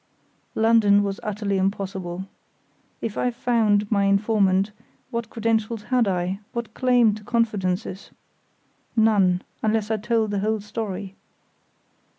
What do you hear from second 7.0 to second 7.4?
to